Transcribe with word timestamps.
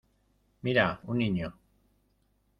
¡Mira! 0.63 0.99
un 1.03 1.19
niño. 1.19 1.53